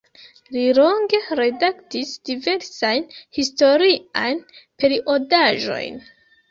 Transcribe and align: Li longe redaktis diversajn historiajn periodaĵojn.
Li 0.53 0.61
longe 0.77 1.19
redaktis 1.39 2.15
diversajn 2.31 3.07
historiajn 3.41 4.43
periodaĵojn. 4.65 6.07